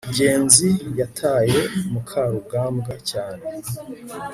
ngenzi 0.09 0.69
yataye 0.99 1.61
mukarugambwa 1.91 2.93
cyane 3.09 3.43